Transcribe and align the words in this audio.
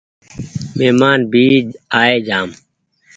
مهمان 0.77 1.19
بي 1.31 1.45
آئي 2.01 2.15
جآم 2.27 2.49